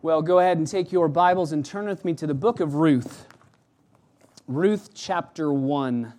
[0.00, 2.76] Well, go ahead and take your Bibles and turn with me to the book of
[2.76, 3.26] Ruth.
[4.46, 6.12] Ruth chapter 1.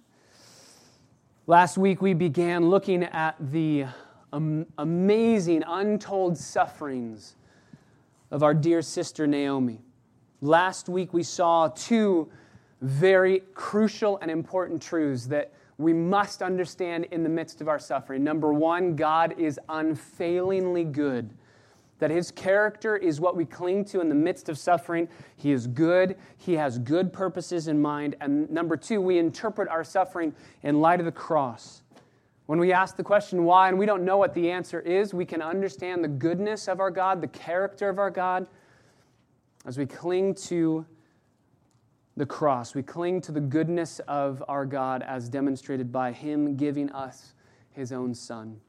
[1.48, 3.86] Last week we began looking at the
[4.34, 7.38] amazing, untold sufferings
[8.32, 9.80] of our dear sister Naomi.
[10.42, 12.30] Last week we saw two
[12.82, 18.26] very crucial and important truths that we must understand in the midst of our suffering.
[18.26, 21.34] Number one, God is unfailingly good
[22.00, 25.08] that his character is what we cling to in the midst of suffering.
[25.36, 28.16] He is good, he has good purposes in mind.
[28.20, 30.34] And number two, we interpret our suffering
[30.64, 31.84] in light of the cross.
[32.48, 35.26] When we ask the question why and we don't know what the answer is, we
[35.26, 38.48] can understand the goodness of our God, the character of our God,
[39.68, 40.86] as we cling to
[42.18, 42.74] the cross.
[42.74, 47.34] We cling to the goodness of our God as demonstrated by Him giving us
[47.72, 48.60] His own Son.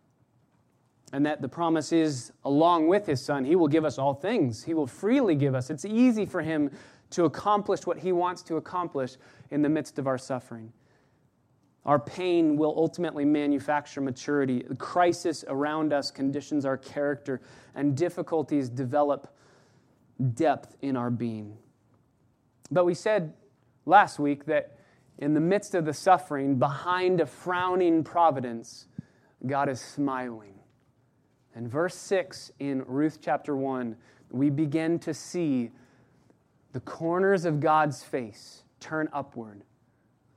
[1.13, 4.63] And that the promise is, along with his son, he will give us all things.
[4.63, 5.69] He will freely give us.
[5.69, 6.71] It's easy for him
[7.11, 9.17] to accomplish what he wants to accomplish
[9.51, 10.73] in the midst of our suffering.
[11.85, 14.63] Our pain will ultimately manufacture maturity.
[14.69, 17.41] The crisis around us conditions our character,
[17.75, 19.35] and difficulties develop
[20.35, 21.57] depth in our being.
[22.71, 23.33] But we said
[23.87, 24.77] last week that
[25.19, 28.87] in the midst of the suffering, behind a frowning providence,
[29.47, 30.60] God is smiling.
[31.55, 33.97] And verse 6 in Ruth chapter 1,
[34.31, 35.71] we begin to see
[36.73, 39.63] the corners of God's face turn upward.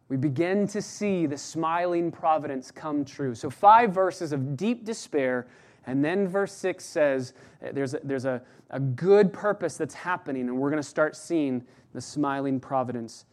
[0.10, 3.36] We begin to see the smiling providence come true.
[3.36, 5.48] So, five verses of deep despair,
[5.86, 10.50] and then verse 6 says eh, there's a, there's a, a good purpose that's happening,
[10.50, 13.26] and we're going to start seeing the smiling providence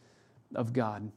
[0.55, 1.11] of God.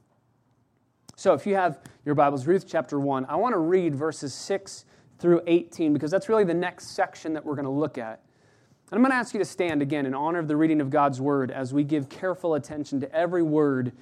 [1.17, 4.85] So, if you have your Bibles, Ruth chapter 1, I want to read verses 6
[5.19, 8.20] through 18, because that's really the next section that we're going to look at.
[8.91, 10.91] And I'm going to ask you to stand again in honor of the reading of
[10.91, 13.92] God's word as we give careful attention to every word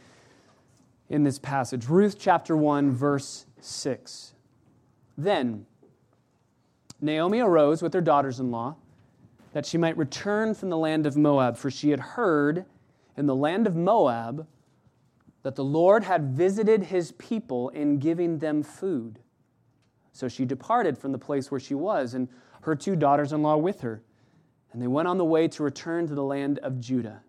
[1.08, 1.88] in this passage.
[1.88, 4.34] Ruth chapter 1, verse 6.
[5.16, 5.66] Then
[7.00, 8.76] Naomi arose with her daughters in law
[9.52, 12.64] that she might return from the land of Moab, for she had heard
[13.16, 14.46] in the land of Moab
[15.42, 19.18] that the Lord had visited his people in giving them food.
[20.12, 22.28] So she departed from the place where she was, and
[22.62, 24.02] her two daughters in law with her.
[24.72, 27.22] And they went on the way to return to the land of Judah.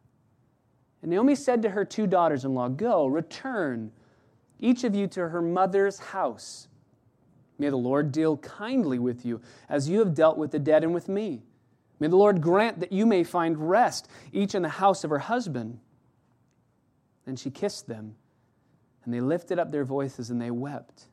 [1.02, 3.92] And Naomi said to her two daughters in law, Go, return,
[4.60, 6.68] each of you to her mother's house.
[7.60, 10.94] May the Lord deal kindly with you, as you have dealt with the dead and
[10.94, 11.44] with me.
[12.00, 15.20] May the Lord grant that you may find rest, each in the house of her
[15.20, 15.80] husband.
[17.26, 18.16] Then she kissed them,
[19.06, 21.08] and they lifted up their voices and they wept.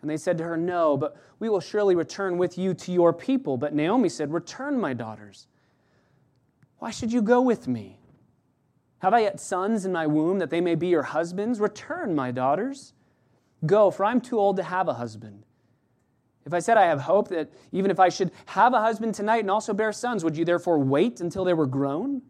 [0.00, 3.12] And they said to her, No, but we will surely return with you to your
[3.12, 3.56] people.
[3.56, 5.46] But Naomi said, Return, my daughters.
[6.78, 7.98] Why should you go with me?
[9.00, 11.60] Have I yet sons in my womb that they may be your husbands?
[11.60, 12.92] Return, my daughters.
[13.66, 15.44] Go, for I'm too old to have a husband.
[16.46, 19.40] If I said I have hope that even if I should have a husband tonight
[19.40, 22.22] and also bear sons, would you therefore wait until they were grown?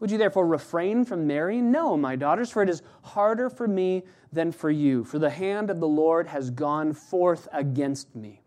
[0.00, 1.70] Would you therefore refrain from marrying?
[1.70, 4.02] No, my daughters, for it is harder for me
[4.32, 8.40] than for you, for the hand of the Lord has gone forth against me.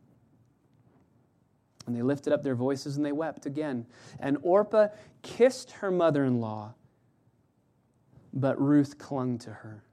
[1.86, 3.86] And they lifted up their voices and they wept again.
[4.20, 4.88] And Orpah
[5.22, 6.74] kissed her mother in law,
[8.34, 9.84] but Ruth clung to her.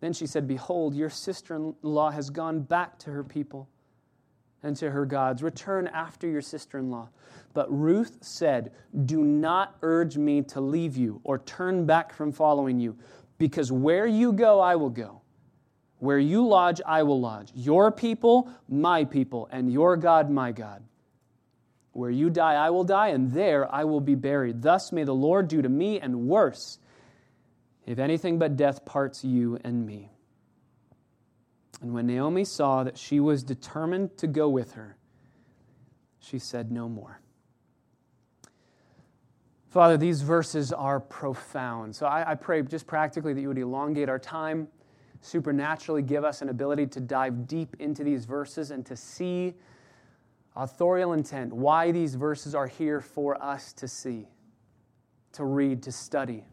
[0.00, 3.68] Then she said, Behold, your sister in law has gone back to her people
[4.64, 5.42] and to her gods.
[5.42, 7.10] Return after your sister in law.
[7.52, 8.72] But Ruth said,
[9.04, 12.96] Do not urge me to leave you or turn back from following you,
[13.38, 15.20] because where you go, I will go.
[15.98, 17.50] Where you lodge, I will lodge.
[17.54, 20.82] Your people, my people, and your God, my God.
[21.92, 24.62] Where you die, I will die, and there I will be buried.
[24.62, 26.78] Thus may the Lord do to me, and worse,
[27.86, 30.10] if anything but death parts you and me.
[31.84, 34.96] And when Naomi saw that she was determined to go with her,
[36.18, 37.20] she said no more.
[39.68, 41.94] Father, these verses are profound.
[41.94, 44.66] So I, I, pray just practically that you would elongate our time,
[45.20, 49.52] supernaturally give us an ability to dive deep into these verses and to see
[50.56, 54.26] authorial intent, why these verses are here for us to see,
[55.32, 56.44] to read, to study.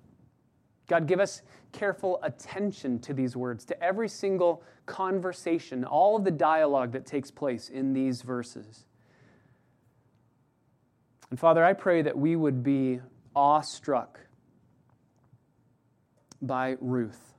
[0.91, 1.41] God, give us
[1.71, 7.31] careful attention to these words, to every single conversation, all of the dialogue that takes
[7.31, 8.83] place in these verses.
[11.29, 12.99] And Father, I pray that we would be
[13.33, 14.19] awestruck
[16.41, 17.35] by Ruth.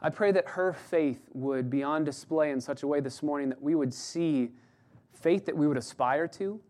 [0.00, 3.48] I pray that her faith would be on display in such a way this morning
[3.48, 4.52] that we would see
[5.12, 6.60] faith that we would aspire to,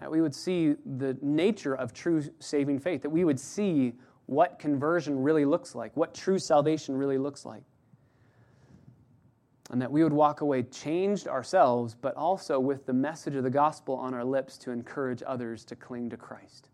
[0.00, 3.94] that we would see the nature of true saving faith, that we would see
[4.26, 7.62] what conversion really looks like, what true salvation really looks like.
[9.70, 13.50] And that we would walk away changed ourselves, but also with the message of the
[13.50, 16.68] gospel on our lips to encourage others to cling to Christ.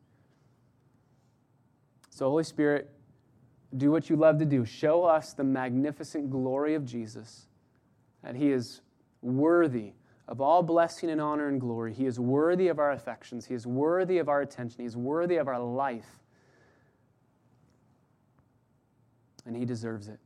[2.11, 2.91] So, Holy Spirit,
[3.77, 4.65] do what you love to do.
[4.65, 7.49] Show us the magnificent glory of Jesus,
[8.23, 8.83] that He is
[9.23, 9.95] worthy
[10.27, 11.93] of all blessing and honor and glory.
[11.93, 13.47] He is worthy of our affections.
[13.47, 14.81] He is worthy of our attention.
[14.81, 16.21] He is worthy of our life.
[19.47, 20.19] And He deserves it.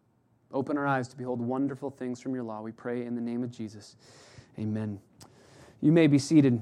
[0.53, 2.63] Open our eyes to behold wonderful things from your law.
[2.63, 3.97] We pray in the name of Jesus.
[4.59, 5.01] Amen.
[5.81, 6.61] You may be seated.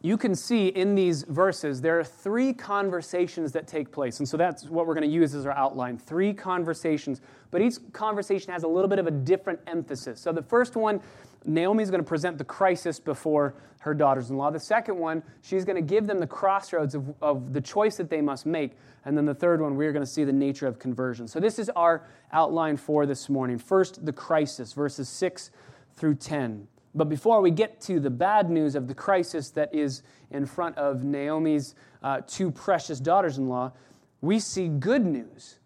[0.00, 4.18] You can see in these verses there are three conversations that take place.
[4.18, 5.96] And so that's what we're going to use as our outline.
[5.96, 7.22] Three conversations.
[7.50, 10.20] But each conversation has a little bit of a different emphasis.
[10.20, 11.00] So the first one
[11.44, 14.50] Naomi is going to present the crisis before her daughters in law.
[14.50, 18.08] The second one, she's going to give them the crossroads of, of the choice that
[18.08, 18.72] they must make.
[19.04, 21.28] And then the third one, we're going to see the nature of conversion.
[21.28, 23.58] So this is our outline for this morning.
[23.58, 25.50] First, the crisis, verses 6
[25.96, 26.66] through 10.
[26.94, 30.78] But before we get to the bad news of the crisis that is in front
[30.78, 33.72] of Naomi's uh, two precious daughters in law,
[34.20, 35.58] we see good news.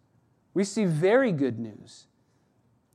[0.55, 2.07] We see very good news.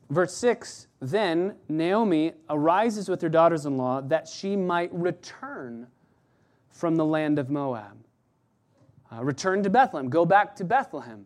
[0.10, 5.88] Verse 6 Then Naomi arises with her daughters in law that she might return
[6.70, 8.06] from the land of Moab.
[9.12, 11.26] Uh, return to Bethlehem, go back to Bethlehem.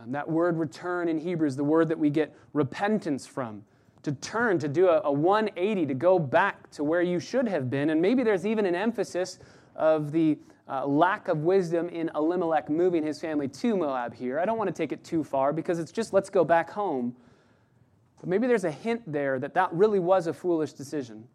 [0.00, 3.64] Um, that word return in Hebrew is the word that we get repentance from.
[4.04, 7.68] To turn, to do a, a 180, to go back to where you should have
[7.68, 7.90] been.
[7.90, 9.40] And maybe there's even an emphasis
[9.74, 14.38] of the uh, lack of wisdom in Elimelech moving his family to Moab here.
[14.38, 17.16] I don't want to take it too far because it's just let's go back home.
[18.24, 21.26] Maybe there's a hint there that that really was a foolish decision.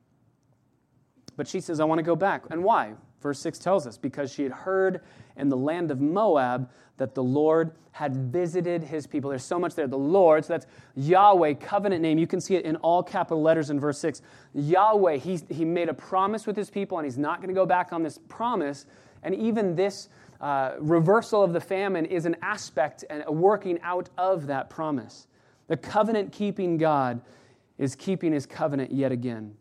[1.35, 2.43] But she says, I want to go back.
[2.49, 2.93] And why?
[3.21, 5.01] Verse 6 tells us because she had heard
[5.35, 9.29] in the land of Moab that the Lord had visited his people.
[9.29, 9.87] There's so much there.
[9.87, 12.17] The Lord, so that's Yahweh, covenant name.
[12.17, 14.21] You can see it in all capital letters in verse 6.
[14.53, 17.65] Yahweh, he, he made a promise with his people, and he's not going to go
[17.65, 18.85] back on this promise.
[19.23, 20.09] And even this
[20.39, 25.27] uh, reversal of the famine is an aspect and a working out of that promise.
[25.67, 27.21] The covenant keeping God
[27.77, 29.56] is keeping his covenant yet again.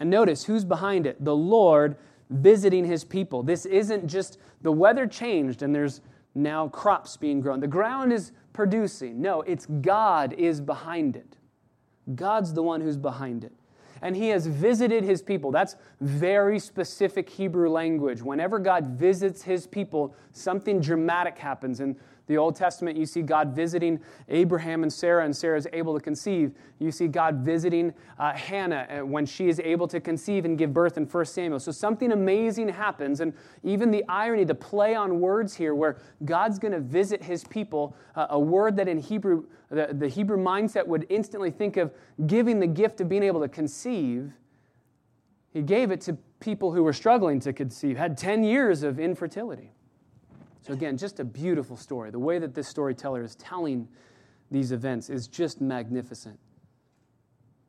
[0.00, 1.24] And notice who's behind it?
[1.24, 1.96] The Lord
[2.30, 3.42] visiting his people.
[3.42, 6.00] This isn't just the weather changed and there's
[6.34, 7.60] now crops being grown.
[7.60, 9.20] The ground is producing.
[9.20, 11.36] No, it's God is behind it.
[12.14, 13.52] God's the one who's behind it.
[14.02, 15.50] And he has visited his people.
[15.50, 18.20] That's very specific Hebrew language.
[18.20, 21.80] Whenever God visits his people, something dramatic happens.
[21.80, 21.96] And
[22.26, 26.00] the Old Testament, you see God visiting Abraham and Sarah, and Sarah is able to
[26.00, 26.52] conceive.
[26.78, 30.72] You see God visiting uh, Hannah uh, when she is able to conceive and give
[30.72, 31.60] birth in 1 Samuel.
[31.60, 33.20] So something amazing happens.
[33.20, 37.44] And even the irony, the play on words here, where God's going to visit his
[37.44, 41.92] people, uh, a word that in Hebrew, the, the Hebrew mindset would instantly think of
[42.26, 44.32] giving the gift of being able to conceive.
[45.52, 49.72] He gave it to people who were struggling to conceive, had 10 years of infertility.
[50.64, 52.10] So, again, just a beautiful story.
[52.10, 53.86] The way that this storyteller is telling
[54.50, 56.38] these events is just magnificent.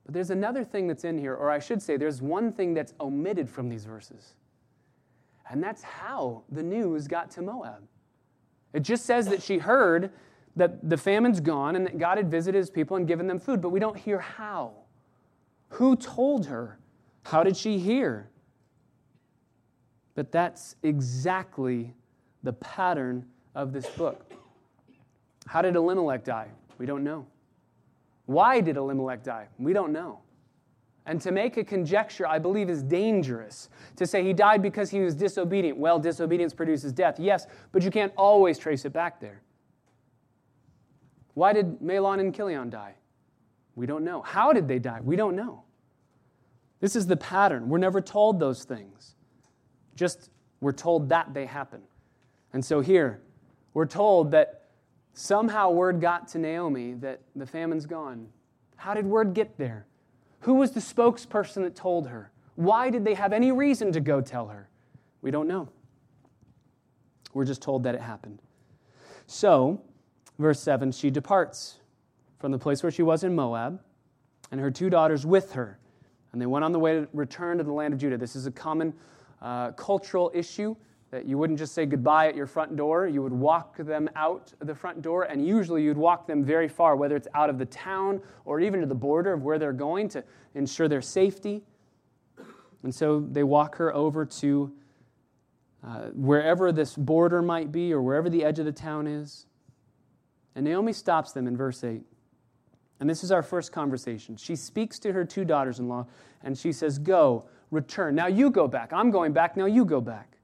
[0.06, 2.94] But there's another thing that's in here, or I should say, there's one thing that's
[3.02, 4.36] omitted from these verses.
[5.50, 7.84] And that's how the news got to Moab.
[8.72, 10.12] It just says that she heard
[10.56, 13.62] that the famine's gone and that God had visited his people and given them food,
[13.62, 14.72] but we don't hear how.
[15.70, 16.80] Who told her?
[17.24, 18.30] How did she hear?
[20.14, 21.94] But that's exactly
[22.46, 23.26] the pattern
[23.56, 24.32] of this book.
[25.48, 26.48] How did Elimelech die?
[26.78, 27.26] We don't know.
[28.28, 29.48] Why did Elimelech die?
[29.60, 30.20] We don't know.
[31.08, 33.70] And to make a conjecture, I believe, is dangerous.
[33.98, 35.78] To say he died because he was disobedient.
[35.78, 39.42] Well, disobedience produces death, yes, but you can't always trace it back there.
[41.36, 42.96] Why did Mahlon and Chilion die?
[43.76, 44.22] We don't know.
[44.22, 45.00] How did they die?
[45.02, 45.64] We don't know.
[46.80, 47.70] This is the pattern.
[47.70, 49.16] We're never told those things,
[49.96, 50.30] just
[50.62, 51.82] we're told that they happen.
[52.56, 53.20] And so here,
[53.74, 54.68] we're told that
[55.14, 58.30] somehow word got to Naomi that the famine's gone.
[58.78, 59.86] How did word get there?
[60.40, 62.32] Who was the spokesperson that told her?
[62.56, 64.70] Why did they have any reason to go tell her?
[65.22, 65.68] We don't know.
[67.34, 68.42] We're just told that it happened.
[69.28, 69.82] So,
[70.40, 71.80] verse 7 she departs
[72.40, 73.82] from the place where she was in Moab,
[74.52, 75.78] and her two daughters with her.
[76.32, 78.18] And they went on the way to return to the land of Judah.
[78.18, 78.94] This is a common
[79.42, 80.74] uh, cultural issue
[81.16, 83.08] that you wouldn't just say goodbye at your front door.
[83.08, 86.98] You would walk them out the front door, and usually you'd walk them very far,
[86.98, 90.10] whether it's out of the town or even to the border of where they're going
[90.10, 91.64] to ensure their safety.
[92.84, 94.74] And so they walk her over to
[95.88, 99.46] uh, wherever this border might be or wherever the edge of the town is.
[100.54, 102.02] And Naomi stops them in verse 8.
[103.00, 104.36] And this is our first conversation.
[104.36, 106.08] She speaks to her two daughters in law
[106.44, 108.16] and she says, Go, return.
[108.16, 108.92] Now you go back.
[108.92, 109.56] I'm going back.
[109.56, 110.35] Now you go back.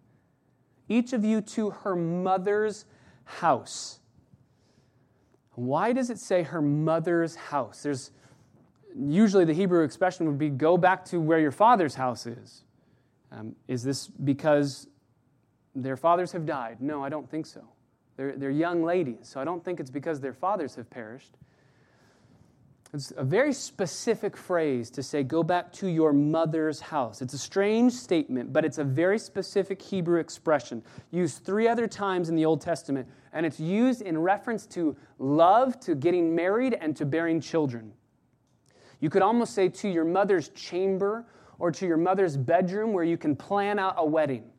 [0.91, 2.83] Each of you to her mother's
[3.23, 4.01] house.
[5.55, 7.81] Why does it say her mother's house?
[7.81, 8.11] There's
[8.97, 12.65] usually the Hebrew expression would be go back to where your father's house is.
[13.31, 14.87] Um, is this because
[15.73, 16.81] their fathers have died?
[16.81, 17.61] No, I don't think so.
[18.17, 21.37] They're, they're young ladies, so I don't think it's because their fathers have perished.
[22.93, 27.21] It's a very specific phrase to say, go back to your mother's house.
[27.21, 32.27] It's a strange statement, but it's a very specific Hebrew expression, used three other times
[32.27, 36.93] in the Old Testament, and it's used in reference to love, to getting married, and
[36.97, 37.93] to bearing children.
[38.99, 41.25] You could almost say to your mother's chamber
[41.59, 44.51] or to your mother's bedroom where you can plan out a wedding.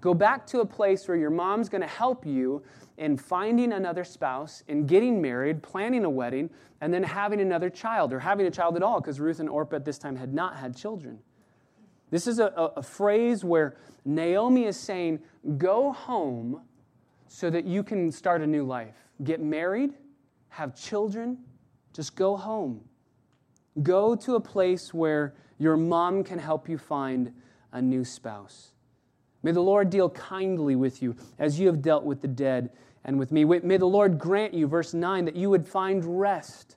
[0.00, 2.62] Go back to a place where your mom's going to help you
[2.98, 6.50] in finding another spouse, in getting married, planning a wedding,
[6.80, 9.76] and then having another child, or having a child at all, because Ruth and Orpah
[9.76, 11.18] at this time had not had children.
[12.10, 15.20] This is a, a, a phrase where Naomi is saying,
[15.58, 16.62] Go home
[17.28, 18.94] so that you can start a new life.
[19.24, 19.94] Get married,
[20.50, 21.38] have children,
[21.92, 22.82] just go home.
[23.82, 27.32] Go to a place where your mom can help you find
[27.72, 28.72] a new spouse.
[29.46, 32.68] May the Lord deal kindly with you as you have dealt with the dead
[33.04, 33.44] and with me.
[33.44, 36.74] May the Lord grant you, verse 9, that you would find rest,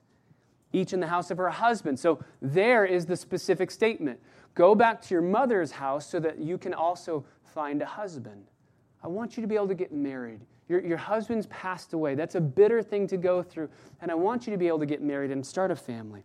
[0.72, 1.98] each in the house of her husband.
[1.98, 4.20] So there is the specific statement
[4.54, 8.46] go back to your mother's house so that you can also find a husband.
[9.02, 10.42] I want you to be able to get married.
[10.68, 12.14] Your, your husband's passed away.
[12.14, 13.68] That's a bitter thing to go through.
[14.00, 16.22] And I want you to be able to get married and start a family.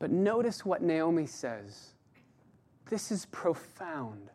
[0.00, 1.93] But notice what Naomi says.
[2.88, 4.30] This is profound.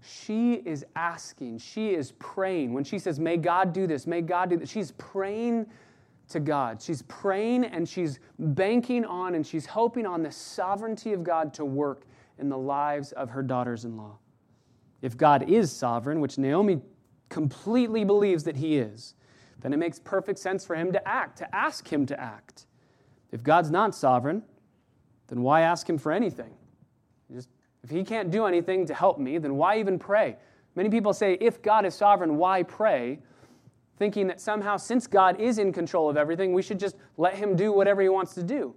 [0.00, 2.72] She is asking, she is praying.
[2.72, 5.66] When she says, May God do this, may God do this, she's praying
[6.28, 6.80] to God.
[6.80, 11.64] She's praying and she's banking on and she's hoping on the sovereignty of God to
[11.64, 12.04] work
[12.38, 14.18] in the lives of her daughters in law.
[15.02, 16.80] If God is sovereign, which Naomi
[17.28, 19.14] completely believes that he is,
[19.60, 22.66] then it makes perfect sense for him to act, to ask him to act.
[23.32, 24.42] If God's not sovereign,
[25.28, 26.54] then why ask him for anything?
[27.88, 30.36] If he can't do anything to help me, then why even pray?
[30.74, 33.18] Many people say, if God is sovereign, why pray?
[33.96, 37.56] Thinking that somehow, since God is in control of everything, we should just let him
[37.56, 38.74] do whatever he wants to do.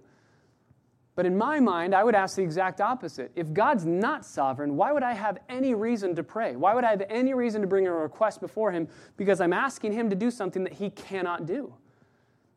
[1.14, 3.30] But in my mind, I would ask the exact opposite.
[3.36, 6.56] If God's not sovereign, why would I have any reason to pray?
[6.56, 8.88] Why would I have any reason to bring a request before him?
[9.18, 11.74] Because I'm asking him to do something that he cannot do.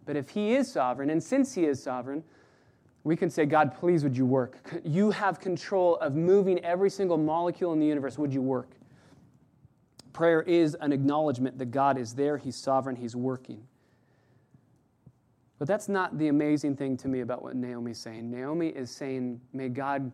[0.05, 2.23] But if he is sovereign, and since he is sovereign,
[3.05, 4.57] we can say, God, please, would you work?
[4.83, 8.17] You have control of moving every single molecule in the universe.
[8.17, 8.71] Would you work?
[10.11, 13.61] Prayer is an acknowledgement that God is there, He's sovereign, He's working.
[15.59, 18.29] But that's not the amazing thing to me about what Naomi's saying.
[18.31, 20.11] Naomi is saying, May God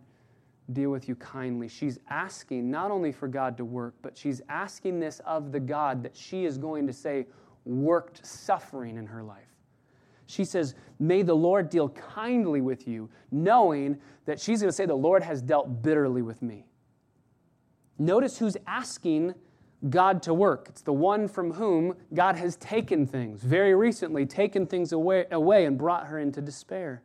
[0.74, 1.69] deal with you kindly.
[1.69, 6.03] She's asking not only for God to work, but she's asking this of the God
[6.03, 7.25] that she is going to say
[7.63, 9.50] worked suffering in her life.
[10.31, 14.85] She says, May the Lord deal kindly with you, knowing that she's going to say,
[14.85, 16.65] The Lord has dealt bitterly with me.
[18.00, 19.35] Notice who's asking
[19.89, 20.67] God to work.
[20.69, 25.65] It's the one from whom God has taken things, very recently taken things away, away
[25.65, 27.03] and brought her into despair.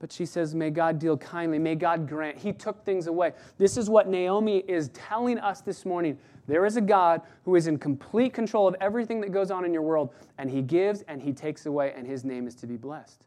[0.00, 1.58] But she says, May God deal kindly.
[1.58, 2.38] May God grant.
[2.38, 3.34] He took things away.
[3.58, 6.18] This is what Naomi is telling us this morning.
[6.48, 9.74] There is a God who is in complete control of everything that goes on in
[9.74, 12.78] your world, and He gives and He takes away, and His name is to be
[12.78, 13.26] blessed.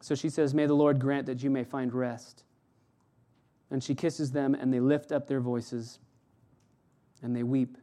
[0.00, 2.44] So she says, May the Lord grant that you may find rest.
[3.70, 5.98] And she kisses them, and they lift up their voices,
[7.22, 7.76] and they weep.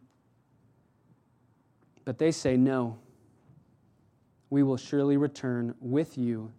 [2.05, 2.97] But they say, No,
[4.49, 6.51] we will surely return with you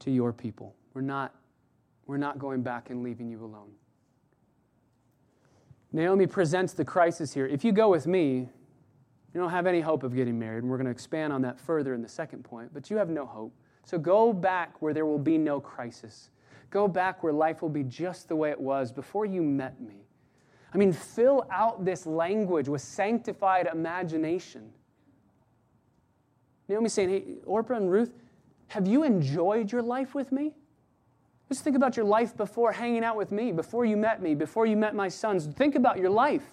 [0.00, 0.74] to your people.
[0.94, 1.34] We're not,
[2.06, 3.70] we're not going back and leaving you alone.
[5.92, 7.46] Naomi presents the crisis here.
[7.46, 8.48] If you go with me,
[9.32, 10.62] you don't have any hope of getting married.
[10.62, 13.08] And we're going to expand on that further in the second point, but you have
[13.08, 13.52] no hope.
[13.84, 16.30] So go back where there will be no crisis.
[16.70, 20.06] Go back where life will be just the way it was before you met me.
[20.72, 24.70] I mean, fill out this language with sanctified imagination.
[26.68, 28.12] Naomi's saying, hey, Orpah and Ruth,
[28.70, 30.54] have you enjoyed your life with me?
[31.48, 34.64] Just think about your life before hanging out with me, before you met me, before
[34.64, 35.44] you met my sons.
[35.46, 36.44] Think about your life.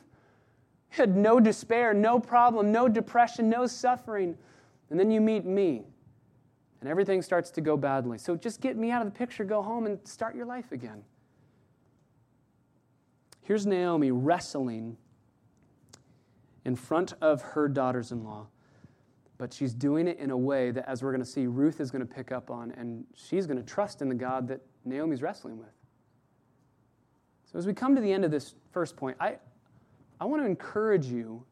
[0.91, 4.35] You had no despair, no problem, no depression, no suffering.
[4.89, 5.83] And then you meet me,
[6.81, 8.17] and everything starts to go badly.
[8.17, 11.03] So just get me out of the picture, go home, and start your life again.
[13.43, 14.97] Here's Naomi wrestling
[16.65, 18.47] in front of her daughters in law,
[19.37, 21.91] but she's doing it in a way that, as we're going to see, Ruth is
[21.91, 25.21] going to pick up on, and she's going to trust in the God that Naomi's
[25.21, 25.69] wrestling with.
[27.51, 29.37] So, as we come to the end of this first point, I,
[30.19, 31.43] I want to encourage you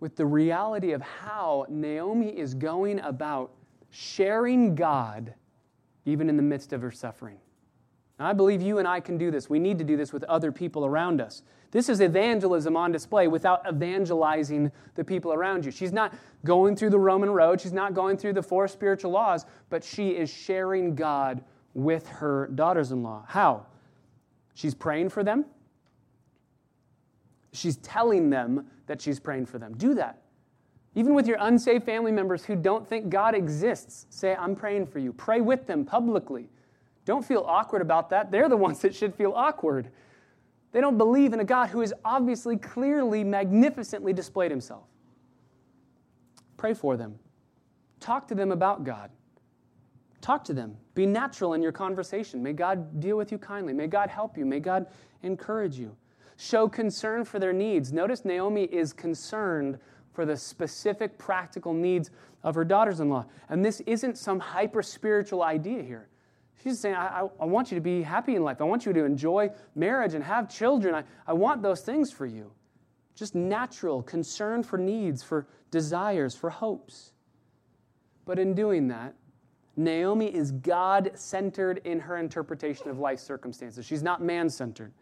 [0.00, 3.52] with the reality of how Naomi is going about
[3.90, 5.34] sharing God
[6.04, 7.38] even in the midst of her suffering.
[8.18, 9.48] Now, I believe you and I can do this.
[9.48, 11.42] We need to do this with other people around us.
[11.70, 15.70] This is evangelism on display without evangelizing the people around you.
[15.70, 16.14] She's not
[16.44, 20.10] going through the Roman road, she's not going through the four spiritual laws, but she
[20.10, 21.42] is sharing God
[21.74, 23.24] with her daughters in law.
[23.26, 23.66] How?
[24.54, 25.46] She's praying for them.
[27.52, 29.74] She's telling them that she's praying for them.
[29.76, 30.18] Do that.
[30.94, 34.98] Even with your unsaved family members who don't think God exists, say, I'm praying for
[34.98, 35.12] you.
[35.14, 36.50] Pray with them publicly.
[37.04, 38.30] Don't feel awkward about that.
[38.30, 39.90] They're the ones that should feel awkward.
[40.72, 44.84] They don't believe in a God who has obviously, clearly, magnificently displayed himself.
[46.56, 47.18] Pray for them.
[48.00, 49.10] Talk to them about God.
[50.20, 50.76] Talk to them.
[50.94, 52.42] Be natural in your conversation.
[52.42, 53.72] May God deal with you kindly.
[53.72, 54.46] May God help you.
[54.46, 54.86] May God
[55.22, 55.94] encourage you.
[56.36, 57.92] Show concern for their needs.
[57.92, 59.78] Notice Naomi is concerned
[60.12, 62.10] for the specific practical needs
[62.42, 63.26] of her daughters in law.
[63.48, 66.08] And this isn't some hyper spiritual idea here.
[66.62, 68.60] She's saying, I, I, I, want you to be happy in life.
[68.60, 70.94] I want you to enjoy marriage and have children.
[70.94, 72.52] I, I want those things for you.
[73.16, 77.12] Just natural concern for needs, for desires, for hopes.
[78.24, 79.14] But in doing that,
[79.76, 83.86] Naomi is God centered in her interpretation of life circumstances.
[83.86, 84.92] She's not man centered.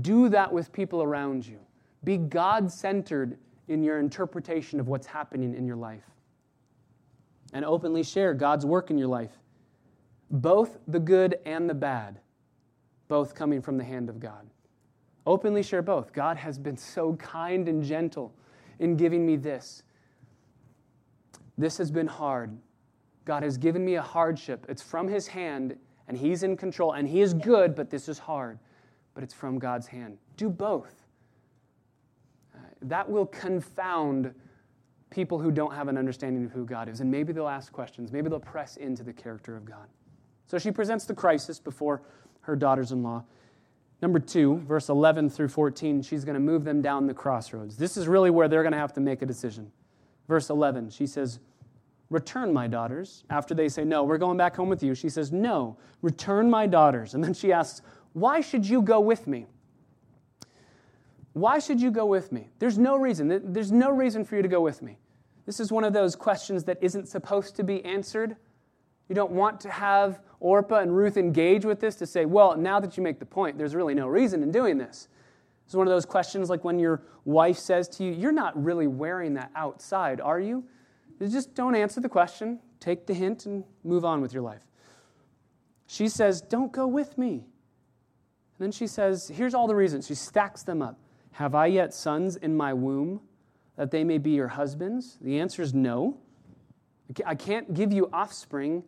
[0.00, 1.58] Do that with people around you.
[2.04, 3.36] Be God centered
[3.68, 6.04] in your interpretation of what's happening in your life.
[7.52, 9.32] And openly share God's work in your life,
[10.32, 12.18] both the good and the bad,
[13.06, 14.48] both coming from the hand of God.
[15.26, 16.12] Openly share both.
[16.12, 18.34] God has been so kind and gentle
[18.80, 19.82] in giving me this.
[21.58, 22.56] This has been hard.
[23.24, 24.66] God has given me a hardship.
[24.68, 25.76] It's from His hand,
[26.08, 28.58] and He's in control, and He is good, but this is hard.
[29.14, 30.16] But it's from God's hand.
[30.38, 31.04] Do both
[32.54, 34.34] uh, that will confound
[35.10, 37.00] people who don't have an understanding of who God is.
[37.00, 38.10] And maybe they'll ask questions.
[38.10, 39.86] Maybe they'll press into the character of God.
[40.46, 42.02] So she presents the crisis before
[42.42, 43.24] her daughters in law.
[44.00, 47.76] Number two, verse 11 through 14, she's going to move them down the crossroads.
[47.76, 49.70] This is really where they're going to have to make a decision.
[50.28, 51.38] Verse 11, she says,
[52.10, 53.24] Return, my daughters.
[53.30, 56.66] After they say, No, we're going back home with you, she says, No, return, my
[56.66, 57.14] daughters.
[57.14, 57.80] And then she asks,
[58.12, 59.46] Why should you go with me?
[61.32, 62.50] Why should you go with me?
[62.58, 63.52] There's no reason.
[63.52, 64.98] There's no reason for you to go with me.
[65.46, 68.36] This is one of those questions that isn't supposed to be answered.
[69.08, 72.80] You don't want to have Orpah and Ruth engage with this to say, well, now
[72.80, 75.08] that you make the point, there's really no reason in doing this.
[75.66, 78.86] It's one of those questions like when your wife says to you, You're not really
[78.86, 80.64] wearing that outside, are you?
[81.18, 84.62] you just don't answer the question, take the hint, and move on with your life.
[85.86, 87.46] She says, Don't go with me.
[88.58, 90.06] And then she says, Here's all the reasons.
[90.06, 90.98] She stacks them up.
[91.32, 93.20] Have I yet sons in my womb
[93.76, 95.16] that they may be your husbands?
[95.22, 96.18] The answer is no.
[97.24, 98.84] I can't give you offspring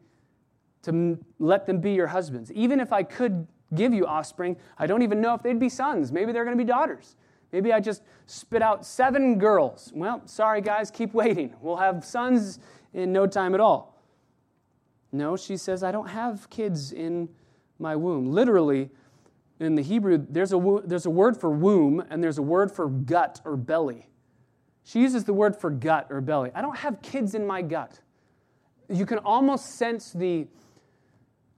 [0.84, 2.50] to let them be your husbands.
[2.52, 6.12] Even if I could give you offspring, I don't even know if they'd be sons.
[6.12, 7.16] Maybe they're going to be daughters.
[7.52, 9.92] Maybe I just spit out seven girls.
[9.94, 11.54] Well, sorry, guys, keep waiting.
[11.60, 12.58] We'll have sons
[12.92, 14.02] in no time at all.
[15.12, 17.28] No, she says, I don't have kids in
[17.78, 18.32] my womb.
[18.32, 18.90] Literally,
[19.60, 22.88] in the Hebrew, there's a, there's a word for womb and there's a word for
[22.88, 24.08] gut or belly.
[24.82, 26.50] She uses the word for gut or belly.
[26.54, 28.00] I don't have kids in my gut.
[28.88, 30.46] You can almost sense the,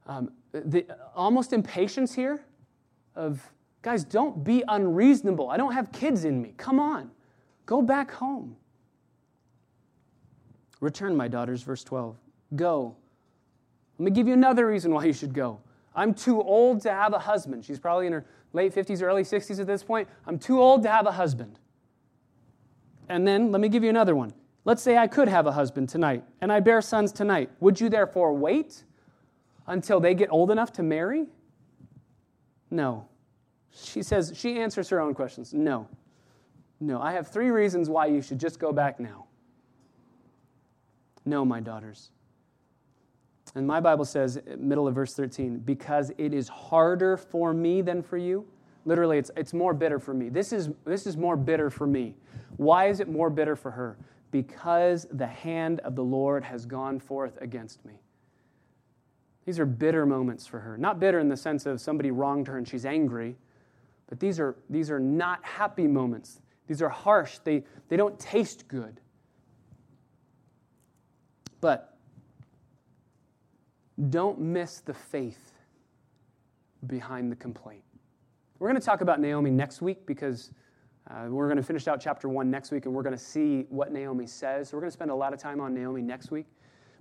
[0.06, 2.44] um, the almost impatience here
[3.14, 3.42] of,
[3.82, 5.50] guys, don't be unreasonable.
[5.50, 6.54] I don't have kids in me.
[6.56, 7.10] Come on,
[7.66, 8.56] go back home.
[10.80, 12.16] Return, my daughters, verse 12.
[12.54, 12.94] Go.
[13.98, 15.60] Let me give you another reason why you should go.
[15.94, 17.64] I'm too old to have a husband.
[17.64, 20.06] She's probably in her late 50s or early 60s at this point.
[20.26, 21.58] I'm too old to have a husband.
[23.08, 24.32] And then let me give you another one.
[24.64, 27.50] Let's say I could have a husband tonight and I bear sons tonight.
[27.60, 28.84] Would you therefore wait
[29.66, 31.26] until they get old enough to marry?
[32.70, 33.08] No.
[33.70, 35.52] She says, she answers her own questions.
[35.52, 35.88] No.
[36.80, 37.00] No.
[37.00, 39.26] I have three reasons why you should just go back now.
[41.24, 42.10] No, my daughters.
[43.54, 48.02] And my Bible says, middle of verse 13, because it is harder for me than
[48.02, 48.46] for you.
[48.84, 50.28] Literally, it's, it's more bitter for me.
[50.28, 52.14] This is, this is more bitter for me.
[52.56, 53.96] Why is it more bitter for her?
[54.30, 57.94] Because the hand of the Lord has gone forth against me.
[59.46, 60.76] These are bitter moments for her.
[60.76, 63.36] Not bitter in the sense of somebody wronged her and she's angry,
[64.08, 66.40] But these are, these are not happy moments.
[66.66, 67.38] These are harsh.
[67.38, 69.00] They, they don't taste good.
[71.60, 71.96] But
[74.10, 75.52] don't miss the faith
[76.86, 77.82] behind the complaint.
[78.58, 80.50] We're going to talk about Naomi next week because
[81.08, 83.66] uh, we're going to finish out chapter one next week and we're going to see
[83.68, 84.68] what Naomi says.
[84.68, 86.46] So we're going to spend a lot of time on Naomi next week.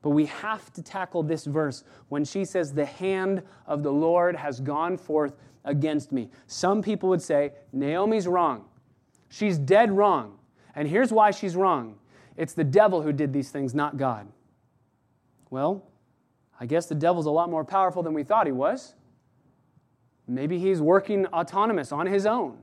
[0.06, 4.36] But we have to tackle this verse when she says, The hand of the Lord
[4.36, 6.30] has gone forth against me.
[6.46, 8.66] Some people would say, Naomi's wrong.
[9.30, 10.38] She's dead wrong.
[10.76, 11.96] And here's why she's wrong
[12.38, 14.28] it's the devil who did these things, not God.
[15.50, 15.84] Well,
[16.60, 18.94] I guess the devil's a lot more powerful than we thought he was.
[20.28, 22.60] Maybe he's working autonomous on his own.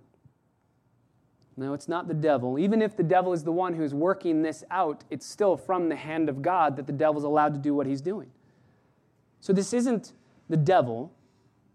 [1.56, 2.58] No, it's not the devil.
[2.58, 5.96] Even if the devil is the one who's working this out, it's still from the
[5.96, 8.30] hand of God that the devil's allowed to do what he's doing.
[9.40, 10.12] So this isn't
[10.48, 11.12] the devil.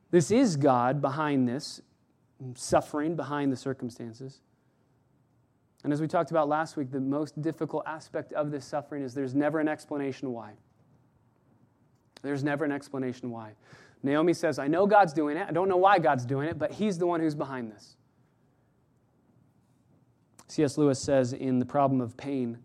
[0.10, 1.82] This is God behind this,
[2.56, 4.40] suffering behind the circumstances.
[5.84, 9.13] And as we talked about last week, the most difficult aspect of this suffering is
[9.13, 10.54] there's never an explanation why.
[12.24, 13.52] There's never an explanation why.
[14.02, 15.46] Naomi says, I know God's doing it.
[15.48, 17.96] I don't know why God's doing it, but He's the one who's behind this.
[20.47, 20.77] C.S.
[20.77, 22.57] Lewis says in The Problem of Pain,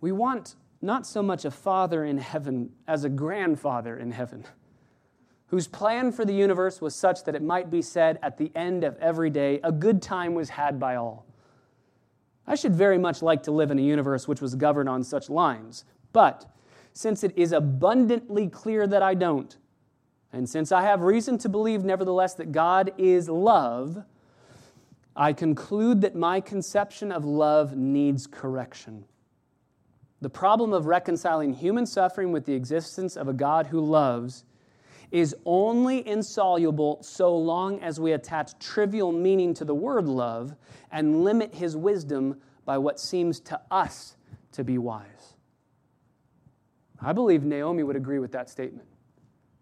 [0.00, 4.44] we want not so much a father in heaven as a grandfather in heaven,
[5.46, 8.82] whose plan for the universe was such that it might be said at the end
[8.84, 11.26] of every day, a good time was had by all.
[12.46, 15.30] I should very much like to live in a universe which was governed on such
[15.30, 16.46] lines, but
[16.92, 19.56] since it is abundantly clear that I don't,
[20.32, 24.02] and since I have reason to believe, nevertheless, that God is love,
[25.14, 29.04] I conclude that my conception of love needs correction.
[30.20, 34.44] The problem of reconciling human suffering with the existence of a God who loves
[35.10, 40.54] is only insoluble so long as we attach trivial meaning to the word love
[40.90, 44.16] and limit his wisdom by what seems to us
[44.52, 45.34] to be wise.
[47.00, 48.88] I believe Naomi would agree with that statement.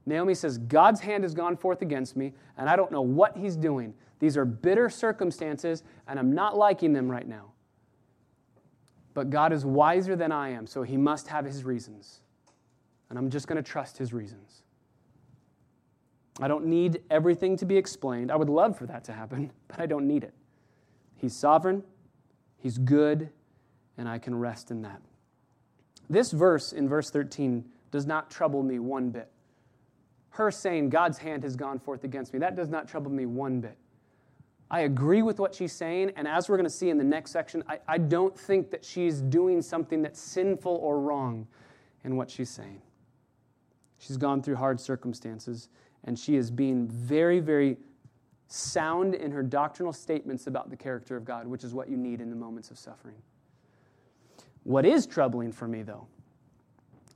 [0.07, 3.57] Naomi says, God's hand has gone forth against me, and I don't know what he's
[3.57, 3.95] doing.
[4.21, 7.53] These are bitter circumstances, and I'm not liking them right now.
[9.15, 12.21] But God is wiser than I am, so he must have his reasons.
[13.09, 14.63] And I'm just going to trust his reasons.
[16.41, 18.31] I don't need everything to be explained.
[18.31, 20.35] I would love for that to happen, but I don't need it.
[21.17, 21.83] He's sovereign,
[22.59, 23.31] he's good,
[23.99, 25.03] and I can rest in that.
[26.09, 29.31] This verse in verse 13 does not trouble me one bit.
[30.31, 33.61] Her saying, God's hand has gone forth against me, that does not trouble me one
[33.61, 33.77] bit.
[34.71, 37.33] I agree with what she's saying, and as we're going to see in the next
[37.33, 41.49] section, I, I don't think that she's doing something that's sinful or wrong
[42.05, 42.81] in what she's saying.
[43.99, 45.69] She's gone through hard circumstances,
[46.05, 47.79] and she is being very, very
[48.47, 52.21] sound in her doctrinal statements about the character of God, which is what you need
[52.21, 53.17] in the moments of suffering.
[54.63, 56.07] What is troubling for me, though,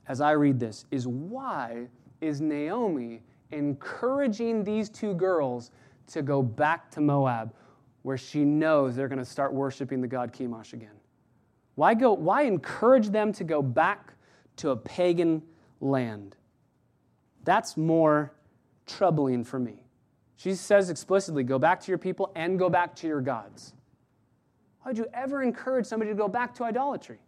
[0.09, 1.87] as I read this, is why
[2.21, 5.71] is Naomi encouraging these two girls
[6.09, 7.55] to go back to Moab,
[8.03, 10.95] where she knows they're going to start worshiping the god Chemosh again?
[11.75, 14.14] Why, go, why encourage them to go back
[14.57, 15.43] to a pagan
[15.81, 16.37] land?
[17.45, 18.33] That's more
[18.87, 19.85] troubling for me.
[20.37, 23.73] She says explicitly go back to your people and go back to your gods.
[24.83, 27.19] Why would you ever encourage somebody to go back to idolatry?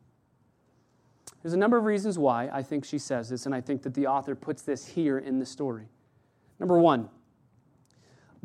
[1.42, 3.94] There's a number of reasons why I think she says this, and I think that
[3.94, 5.88] the author puts this here in the story.
[6.58, 7.08] Number one,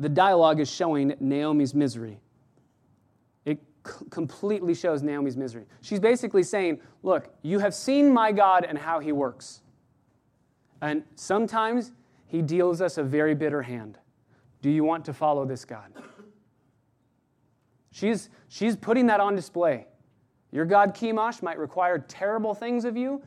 [0.02, 2.18] the dialogue is showing Naomi's misery.
[3.44, 5.64] It c- completely shows Naomi's misery.
[5.80, 9.62] She's basically saying, Look, you have seen my God and how he works.
[10.80, 11.92] And sometimes
[12.26, 13.98] he deals us a very bitter hand.
[14.60, 15.92] Do you want to follow this God?
[17.92, 19.86] She's, she's putting that on display.
[20.50, 23.22] Your God, Chemosh, might require terrible things of you,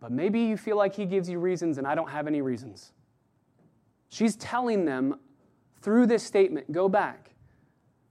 [0.00, 2.92] but maybe you feel like he gives you reasons and I don't have any reasons.
[4.08, 5.18] She's telling them
[5.82, 7.30] through this statement, go back,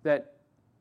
[0.03, 0.33] that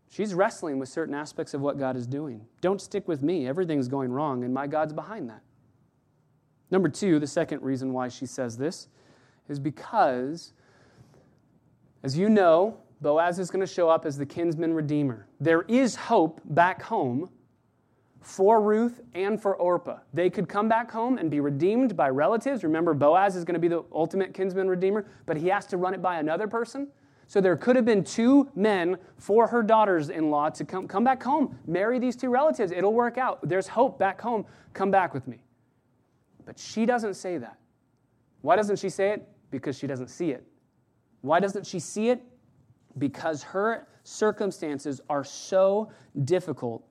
[0.09, 2.46] she's wrestling with certain aspects of what God is doing.
[2.61, 3.46] Don't stick with me.
[3.46, 5.42] Everything's going wrong, and my God's behind that.
[6.70, 8.88] Number two, the second reason why she says this
[9.48, 10.53] is because,
[12.03, 15.27] as you know, Boaz is going to show up as the kinsman redeemer.
[15.40, 17.31] There is hope back home
[18.20, 19.98] for Ruth and for Orpah.
[20.12, 22.64] They could come back home and be redeemed by relatives.
[22.64, 25.94] Remember, Boaz is going to be the ultimate kinsman redeemer, but he has to run
[25.94, 26.88] it by another person.
[27.26, 31.04] So there could have been two men for her daughters in law to come, come
[31.04, 32.72] back home, marry these two relatives.
[32.72, 33.46] It'll work out.
[33.46, 34.46] There's hope back home.
[34.72, 35.44] Come back with me.
[36.46, 37.59] But she doesn't say that.
[38.40, 39.28] Why doesn't she say it?
[39.50, 40.46] Because she doesn't see it.
[41.20, 42.22] Why doesn't she see it?
[42.98, 45.90] because her circumstances are so
[46.24, 46.87] difficult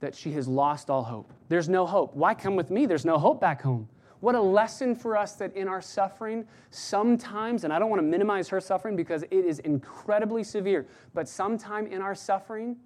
[0.00, 1.32] that she has lost all hope.
[1.48, 2.14] There's no hope.
[2.16, 2.86] Why come with me?
[2.86, 3.88] There's no hope back home.
[4.20, 8.06] What a lesson for us that in our suffering, sometimes, and I don't want to
[8.06, 12.76] minimize her suffering because it is incredibly severe, but sometime in our suffering,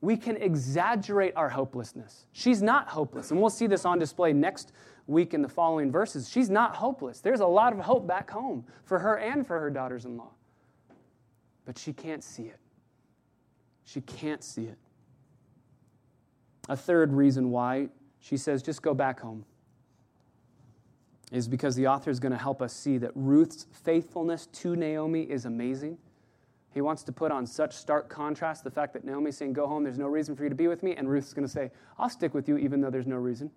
[0.00, 2.26] we can exaggerate our hopelessness.
[2.32, 4.72] She's not hopeless, and we'll see this on display next
[5.06, 6.28] week in the following verses.
[6.28, 7.20] She's not hopeless.
[7.20, 10.32] There's a lot of hope back home for her and for her daughters in law,
[11.64, 12.58] but she can't see it.
[13.84, 14.78] She can't see it.
[16.68, 17.88] A third reason why
[18.20, 19.44] she says, just go back home,
[21.30, 25.22] is because the author is going to help us see that Ruth's faithfulness to Naomi
[25.22, 25.98] is amazing.
[26.72, 29.84] He wants to put on such stark contrast the fact that Naomi's saying, Go home,
[29.84, 30.94] there's no reason for you to be with me.
[30.94, 33.50] And Ruth's going to say, I'll stick with you even though there's no reason.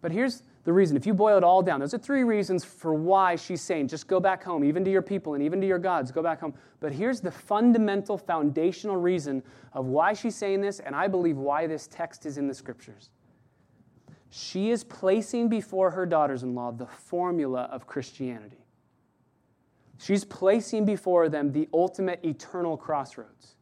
[0.00, 0.98] But here's the reason.
[0.98, 4.06] If you boil it all down, those are three reasons for why she's saying, just
[4.06, 6.52] go back home, even to your people and even to your gods, go back home.
[6.78, 11.66] But here's the fundamental, foundational reason of why she's saying this, and I believe why
[11.66, 13.08] this text is in the scriptures.
[14.28, 18.66] She is placing before her daughters in law the formula of Christianity.
[19.96, 23.56] She's placing before them the ultimate eternal crossroads.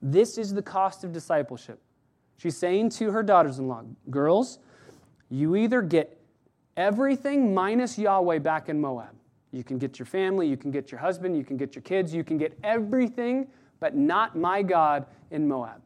[0.00, 1.82] This is the cost of discipleship.
[2.36, 4.60] She's saying to her daughters in law, girls,
[5.32, 6.20] you either get
[6.76, 9.14] everything minus Yahweh back in Moab.
[9.50, 12.14] You can get your family, you can get your husband, you can get your kids,
[12.14, 13.48] you can get everything,
[13.80, 15.80] but not my God in Moab.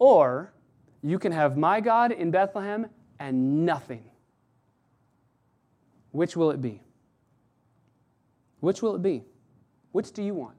[0.00, 0.52] Or
[1.00, 2.86] you can have my God in Bethlehem
[3.20, 4.02] and nothing.
[6.10, 6.82] Which will it be?
[8.58, 9.22] Which will it be?
[9.92, 10.56] Which do you want?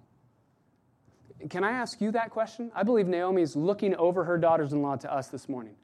[1.50, 2.72] Can I ask you that question?
[2.74, 5.76] I believe Naomi is looking over her daughters in law to us this morning.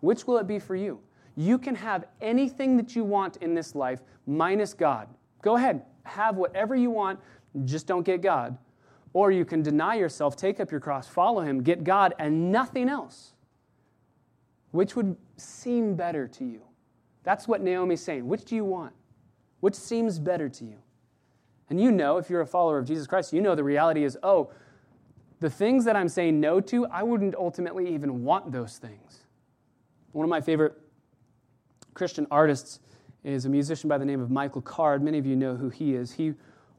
[0.00, 1.00] Which will it be for you?
[1.38, 5.06] You can have anything that you want in this life minus God.
[5.40, 7.20] Go ahead, have whatever you want,
[7.64, 8.58] just don't get God.
[9.12, 12.88] Or you can deny yourself, take up your cross, follow Him, get God, and nothing
[12.88, 13.34] else.
[14.72, 16.62] Which would seem better to you?
[17.22, 18.26] That's what Naomi's saying.
[18.26, 18.92] Which do you want?
[19.60, 20.78] Which seems better to you?
[21.70, 24.18] And you know, if you're a follower of Jesus Christ, you know the reality is
[24.24, 24.50] oh,
[25.38, 29.20] the things that I'm saying no to, I wouldn't ultimately even want those things.
[30.10, 30.76] One of my favorite
[31.98, 32.78] Christian artists
[33.24, 35.02] is a musician by the name of Michael Card.
[35.02, 36.12] Many of you know who he is.
[36.12, 36.32] He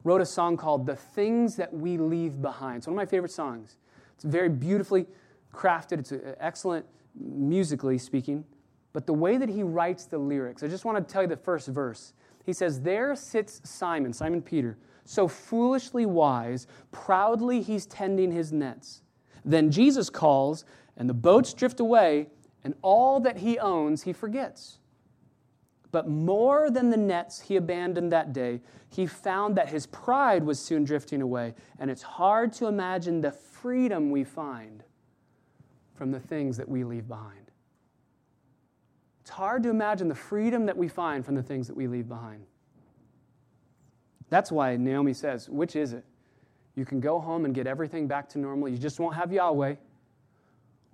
[0.05, 2.77] wrote a song called The Things That We Leave Behind.
[2.77, 3.75] It's one of my favorite songs.
[4.15, 5.08] It's very beautifully
[5.53, 6.86] crafted, it's uh, excellent
[7.19, 8.45] musically speaking.
[8.93, 11.36] But the way that he writes the lyrics, I just want to tell you the
[11.36, 12.13] first verse.
[12.45, 19.01] He says, There sits Simon, Simon Peter, so foolishly wise, proudly he's tending his nets.
[19.43, 20.63] Then Jesus calls,
[20.95, 22.27] and the boats drift away,
[22.63, 24.79] and all that he owns he forgets.
[25.91, 30.60] But more than the nets he abandoned that day, he found that his pride was
[30.60, 34.84] soon drifting away, and it's hard to imagine the freedom we find
[35.95, 37.52] from the things that we leave behind.
[39.21, 42.08] It's hard to imagine the freedom that we find from the things that we leave
[42.08, 42.45] behind.
[44.30, 46.06] That's why Naomi says, Which is it?
[46.75, 48.69] You can go home and get everything back to normal.
[48.69, 49.75] You just won't have Yahweh.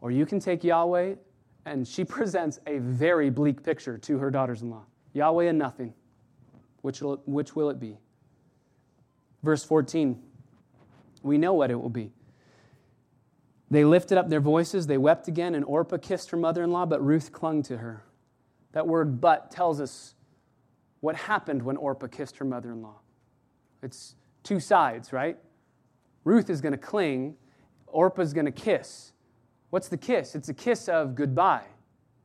[0.01, 1.15] Or you can take Yahweh
[1.65, 5.93] and she presents a very bleak picture to her daughters in law Yahweh and nothing.
[6.81, 7.97] Which will, which will it be?
[9.41, 10.21] Verse 14,
[11.23, 12.11] we know what it will be.
[13.71, 16.85] They lifted up their voices, they wept again, and Orpah kissed her mother in law,
[16.85, 18.03] but Ruth clung to her.
[18.73, 20.13] That word but tells us
[20.99, 22.99] what happened when Orpah kissed her mother in law.
[23.81, 25.37] It's two sides, right?
[26.23, 27.35] Ruth is going to cling,
[27.87, 29.13] Orpah is going to kiss.
[29.75, 30.35] What's the kiss?
[30.35, 31.65] It's a kiss of goodbye.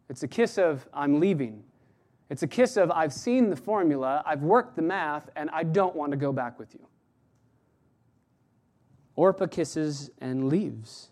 [0.09, 1.65] It's a kiss of I'm leaving.
[2.29, 5.97] It's a kiss of I've seen the formula, I've worked the math, and I don't
[5.97, 6.87] want to go back with you.
[9.17, 11.11] Orpah kisses and leaves.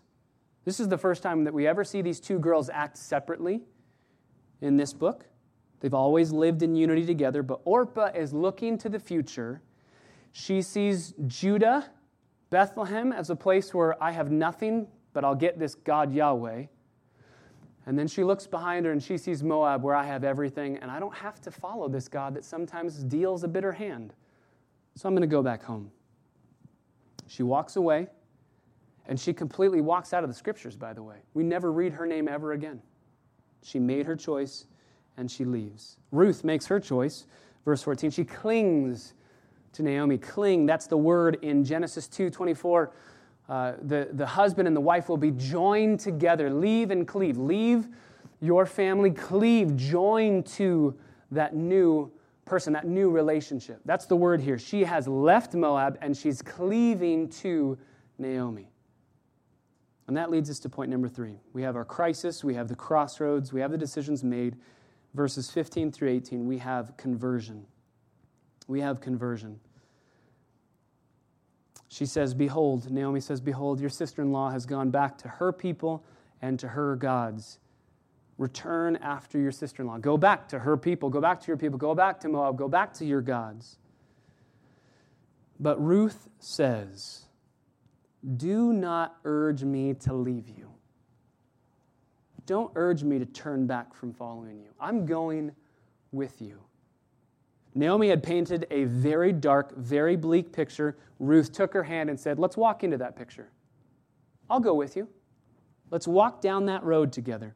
[0.63, 3.63] This is the first time that we ever see these two girls act separately
[4.61, 5.25] in this book.
[5.81, 9.61] They've always lived in unity together, but Orpah is looking to the future.
[10.31, 11.91] She sees Judah,
[12.49, 16.65] Bethlehem, as a place where I have nothing but I'll get this God Yahweh.
[17.85, 20.91] And then she looks behind her and she sees Moab, where I have everything, and
[20.91, 24.13] I don't have to follow this God that sometimes deals a bitter hand.
[24.95, 25.91] So I'm going to go back home.
[27.27, 28.07] She walks away,
[29.07, 31.17] and she completely walks out of the scriptures, by the way.
[31.33, 32.81] We never read her name ever again.
[33.63, 34.65] She made her choice,
[35.17, 35.97] and she leaves.
[36.11, 37.25] Ruth makes her choice.
[37.65, 39.13] Verse 14, she clings
[39.73, 40.17] to Naomi.
[40.17, 42.91] Cling, that's the word in Genesis 2 24
[43.49, 46.49] uh, the, the husband and the wife will be joined together.
[46.51, 47.37] Leave and cleave.
[47.37, 47.87] Leave
[48.41, 50.95] your family, cleave, join to
[51.31, 52.11] that new
[52.45, 53.81] person, that new relationship.
[53.85, 54.57] That's the word here.
[54.57, 57.77] She has left Moab and she's cleaving to
[58.17, 58.71] Naomi.
[60.07, 61.35] And that leads us to point number three.
[61.53, 64.55] We have our crisis, we have the crossroads, we have the decisions made.
[65.13, 67.65] Verses 15 through 18, we have conversion.
[68.67, 69.59] We have conversion.
[71.89, 75.51] She says, Behold, Naomi says, Behold, your sister in law has gone back to her
[75.51, 76.03] people
[76.41, 77.59] and to her gods.
[78.37, 79.97] Return after your sister in law.
[79.97, 81.09] Go back to her people.
[81.09, 81.77] Go back to your people.
[81.77, 82.57] Go back to Moab.
[82.57, 83.79] Go back to your gods.
[85.59, 87.25] But Ruth says,
[88.37, 90.69] Do not urge me to leave you.
[92.45, 94.69] Don't urge me to turn back from following you.
[94.79, 95.51] I'm going
[96.11, 96.59] with you.
[97.79, 100.97] Naomi had painted a very dark, very bleak picture.
[101.17, 103.49] Ruth took her hand and said, Let's walk into that picture.
[104.49, 105.07] I'll go with you.
[105.89, 107.55] Let's walk down that road together.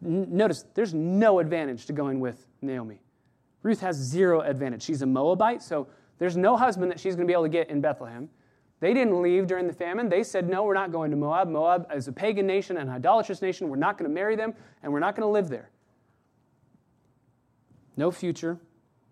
[0.00, 3.00] Notice, there's no advantage to going with Naomi.
[3.62, 4.82] Ruth has zero advantage.
[4.82, 5.86] She's a Moabite, so
[6.18, 8.28] there's no husband that she's going to be able to get in Bethlehem.
[8.80, 10.08] They didn't leave during the famine.
[10.08, 11.48] They said, No, we're not going to Moab.
[11.48, 13.68] Moab is a pagan nation, an idolatrous nation.
[13.68, 14.52] We're not going to marry them,
[14.82, 15.70] and we're not going to live there.
[17.96, 18.58] No future.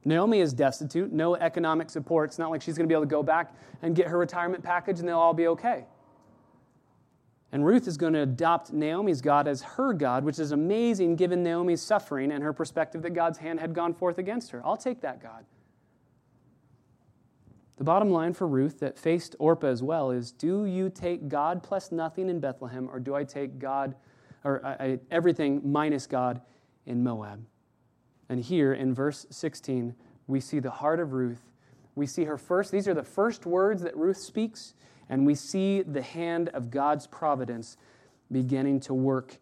[0.05, 2.31] Naomi is destitute, no economic support.
[2.31, 4.63] It's not like she's going to be able to go back and get her retirement
[4.63, 5.85] package and they'll all be okay.
[7.51, 11.43] And Ruth is going to adopt Naomi's God as her God, which is amazing given
[11.43, 14.61] Naomi's suffering and her perspective that God's hand had gone forth against her.
[14.65, 15.45] I'll take that God.
[17.79, 21.63] The bottom line for Ruth that faced Orpah as well is do you take God
[21.63, 23.95] plus nothing in Bethlehem, or do I take God,
[24.45, 26.41] or I, everything minus God
[26.87, 27.47] in Moab?
[28.29, 29.95] And here in verse 16,
[30.27, 31.51] we see the heart of Ruth.
[31.95, 34.75] We see her first, these are the first words that Ruth speaks
[35.09, 37.77] and we see the hand of God's providence
[38.31, 39.39] beginning to work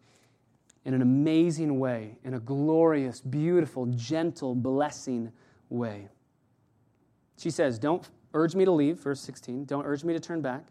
[0.85, 5.31] in an amazing way, in a glorious, beautiful, gentle, blessing
[5.69, 6.07] way.
[7.37, 9.65] She says, Don't urge me to leave, verse 16.
[9.65, 10.63] Don't urge me to turn back.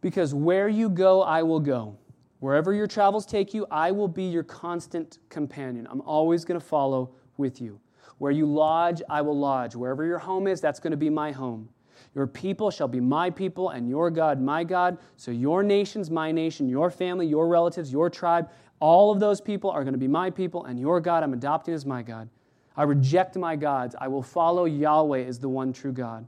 [0.00, 1.96] Because where you go, I will go.
[2.44, 5.88] Wherever your travels take you, I will be your constant companion.
[5.90, 7.80] I'm always going to follow with you.
[8.18, 9.74] Where you lodge, I will lodge.
[9.74, 11.70] Wherever your home is, that's going to be my home.
[12.14, 14.98] Your people shall be my people, and your God my God.
[15.16, 19.70] So your nation's my nation, your family, your relatives, your tribe, all of those people
[19.70, 22.28] are going to be my people, and your God I'm adopting as my God.
[22.76, 23.96] I reject my gods.
[23.98, 26.26] I will follow Yahweh as the one true God.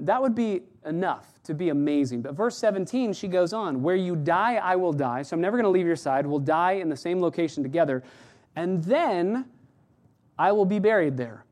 [0.00, 2.22] That would be enough to be amazing.
[2.22, 5.22] But verse 17, she goes on, Where you die, I will die.
[5.22, 6.26] So I'm never going to leave your side.
[6.26, 8.02] We'll die in the same location together.
[8.54, 9.46] And then
[10.38, 11.44] I will be buried there.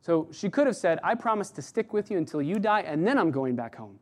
[0.00, 3.06] So she could have said, I promise to stick with you until you die, and
[3.06, 3.98] then I'm going back home.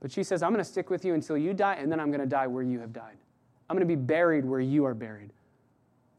[0.00, 2.08] But she says, I'm going to stick with you until you die, and then I'm
[2.08, 3.16] going to die where you have died.
[3.68, 5.32] I'm going to be buried where you are buried.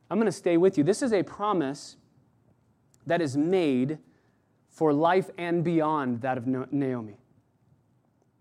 [0.10, 0.84] I'm going to stay with you.
[0.84, 1.98] This is a promise
[3.08, 3.98] that is made
[4.72, 7.18] for life and beyond that of Naomi.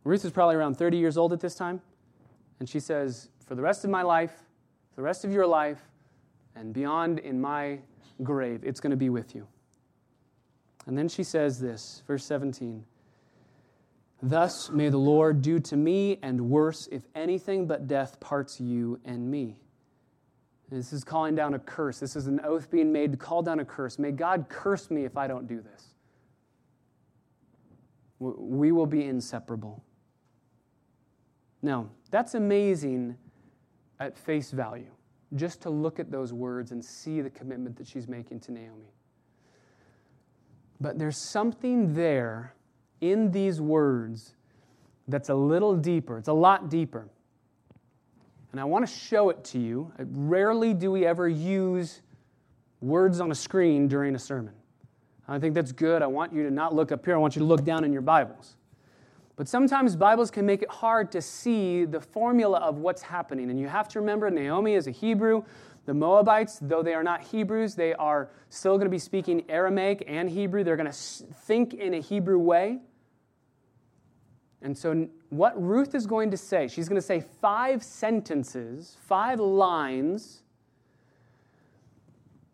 [0.04, 1.82] Ruth is probably around 30 years old at this time,
[2.58, 4.32] and she says, For the rest of my life,
[4.96, 5.82] the rest of your life,
[6.54, 7.80] and beyond in my
[8.22, 9.46] grave, it's going to be with you.
[10.86, 12.84] And then she says this, verse 17
[14.22, 19.00] Thus may the Lord do to me and worse if anything but death parts you
[19.04, 19.56] and me.
[20.70, 21.98] This is calling down a curse.
[21.98, 23.98] This is an oath being made to call down a curse.
[23.98, 25.89] May God curse me if I don't do this.
[28.20, 29.82] We will be inseparable.
[31.62, 33.16] Now, that's amazing
[33.98, 34.90] at face value,
[35.34, 38.92] just to look at those words and see the commitment that she's making to Naomi.
[40.80, 42.54] But there's something there
[43.00, 44.34] in these words
[45.08, 46.18] that's a little deeper.
[46.18, 47.08] It's a lot deeper.
[48.52, 49.92] And I want to show it to you.
[49.98, 52.02] Rarely do we ever use
[52.80, 54.54] words on a screen during a sermon.
[55.30, 56.02] I think that's good.
[56.02, 57.92] I want you to not look up here, I want you to look down in
[57.92, 58.56] your Bibles.
[59.36, 63.48] But sometimes Bibles can make it hard to see the formula of what's happening.
[63.48, 65.44] And you have to remember Naomi is a Hebrew.
[65.86, 70.04] The Moabites, though they are not Hebrews, they are still going to be speaking Aramaic
[70.06, 70.64] and Hebrew.
[70.64, 70.98] They're going to
[71.46, 72.80] think in a Hebrew way.
[74.62, 79.40] And so, what Ruth is going to say, she's going to say five sentences, five
[79.40, 80.42] lines,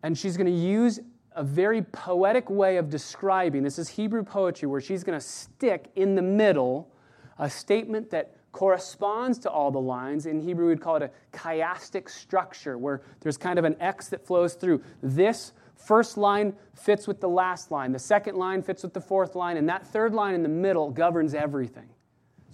[0.03, 1.01] and she's going to use
[1.37, 5.91] a very poetic way of describing this is Hebrew poetry where she's going to stick
[5.95, 6.91] in the middle
[7.37, 10.25] a statement that corresponds to all the lines.
[10.25, 14.25] In Hebrew, we'd call it a chiastic structure, where there's kind of an X that
[14.25, 14.81] flows through.
[15.03, 19.35] This first line fits with the last line, the second line fits with the fourth
[19.35, 21.87] line, and that third line in the middle governs everything.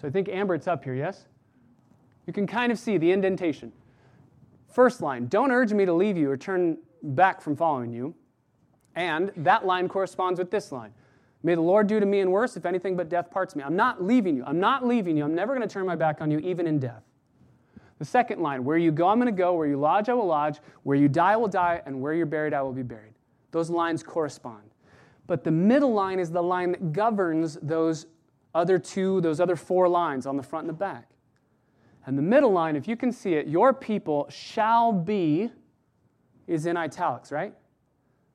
[0.02, 1.24] So I think, Amber, it's up here, yes?
[2.28, 3.72] You can kind of see the indentation.
[4.68, 8.14] First line, don't urge me to leave you or turn back from following you.
[8.96, 10.94] And that line corresponds with this line.
[11.42, 13.64] May the Lord do to me and worse, if anything but death parts me.
[13.64, 14.44] I'm not leaving you.
[14.46, 15.26] I'm not leaving you.
[15.26, 17.04] I'm never going to turn my back on you, even in death.
[18.00, 19.54] The second line, where you go, I'm going to go.
[19.54, 20.60] Where you lodge, I will lodge.
[20.84, 21.82] Where you die, I will die.
[21.86, 23.14] And where you're buried, I will be buried.
[23.52, 24.64] Those lines correspond.
[25.28, 28.08] But the middle line is the line that governs those
[28.56, 31.10] other two, those other four lines on the front and the back.
[32.06, 35.50] And the middle line, if you can see it, your people shall be,
[36.48, 37.54] is in italics, right?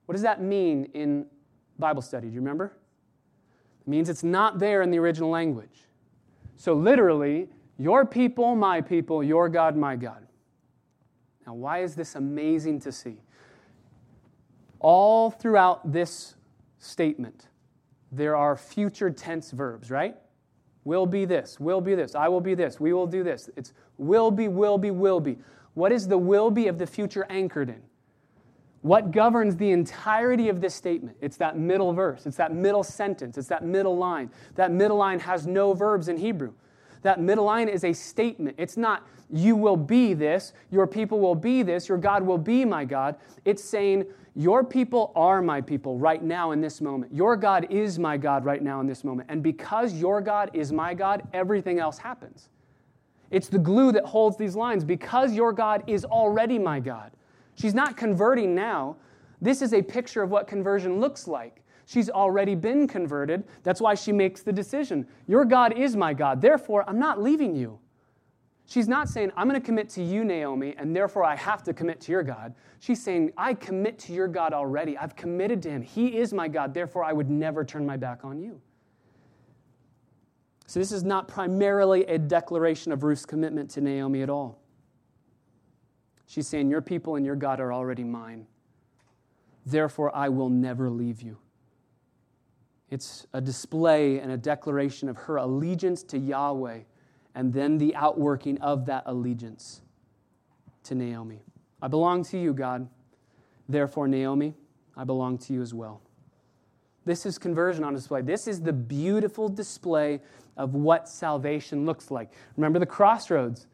[0.08, 1.26] What does that mean in
[1.78, 2.28] Bible study?
[2.28, 2.72] Do you remember?
[3.82, 5.84] It means it's not there in the original language.
[6.56, 7.48] So literally,
[7.78, 10.26] your people, my people, your God, my God.
[11.46, 13.18] Now, why is this amazing to see?
[14.80, 16.36] All throughout this
[16.78, 17.48] statement,
[18.10, 20.16] there are future tense verbs, right?
[20.84, 23.50] Will be this, will be this, I will be this, we will do this.
[23.58, 25.36] It's will be, will be, will be.
[25.74, 27.82] What is the will be of the future anchored in?
[28.82, 31.16] What governs the entirety of this statement?
[31.20, 34.30] It's that middle verse, it's that middle sentence, it's that middle line.
[34.54, 36.52] That middle line has no verbs in Hebrew.
[37.02, 38.56] That middle line is a statement.
[38.58, 42.64] It's not, you will be this, your people will be this, your God will be
[42.64, 43.16] my God.
[43.44, 44.04] It's saying,
[44.34, 47.12] your people are my people right now in this moment.
[47.12, 49.28] Your God is my God right now in this moment.
[49.28, 52.48] And because your God is my God, everything else happens.
[53.32, 54.84] It's the glue that holds these lines.
[54.84, 57.10] Because your God is already my God.
[57.58, 58.96] She's not converting now.
[59.40, 61.64] This is a picture of what conversion looks like.
[61.86, 63.42] She's already been converted.
[63.64, 65.06] That's why she makes the decision.
[65.26, 66.40] Your God is my God.
[66.40, 67.80] Therefore, I'm not leaving you.
[68.66, 71.72] She's not saying, I'm going to commit to you, Naomi, and therefore I have to
[71.72, 72.54] commit to your God.
[72.78, 74.96] She's saying, I commit to your God already.
[74.96, 75.82] I've committed to him.
[75.82, 76.74] He is my God.
[76.74, 78.60] Therefore, I would never turn my back on you.
[80.66, 84.57] So, this is not primarily a declaration of Ruth's commitment to Naomi at all.
[86.28, 88.46] She's saying, Your people and your God are already mine.
[89.66, 91.38] Therefore, I will never leave you.
[92.90, 96.80] It's a display and a declaration of her allegiance to Yahweh
[97.34, 99.82] and then the outworking of that allegiance
[100.84, 101.42] to Naomi.
[101.80, 102.88] I belong to you, God.
[103.68, 104.54] Therefore, Naomi,
[104.96, 106.02] I belong to you as well.
[107.04, 108.20] This is conversion on display.
[108.20, 110.20] This is the beautiful display
[110.58, 112.32] of what salvation looks like.
[112.56, 113.66] Remember the crossroads.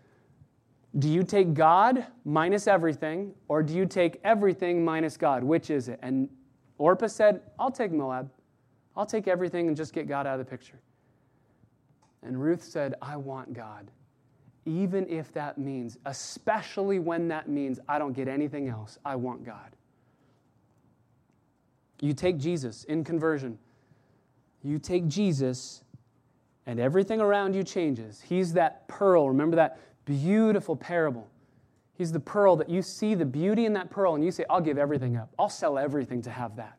[0.98, 5.42] Do you take God minus everything, or do you take everything minus God?
[5.42, 5.98] Which is it?
[6.02, 6.28] And
[6.78, 8.30] Orpah said, I'll take Moab.
[8.96, 10.78] I'll take everything and just get God out of the picture.
[12.22, 13.90] And Ruth said, I want God.
[14.66, 19.44] Even if that means, especially when that means I don't get anything else, I want
[19.44, 19.76] God.
[22.00, 23.58] You take Jesus in conversion,
[24.62, 25.82] you take Jesus,
[26.66, 28.22] and everything around you changes.
[28.22, 29.28] He's that pearl.
[29.28, 31.28] Remember that beautiful parable?
[31.94, 34.60] He's the pearl that you see the beauty in that pearl, and you say, I'll
[34.60, 35.32] give everything up.
[35.38, 36.78] I'll sell everything to have that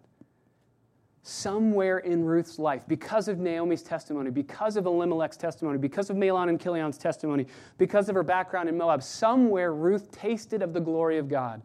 [1.27, 6.49] somewhere in Ruth's life, because of Naomi's testimony, because of Elimelech's testimony, because of Mahlon
[6.49, 7.47] and Chilion's testimony,
[7.79, 11.63] because of her background in Moab, somewhere Ruth tasted of the glory of God.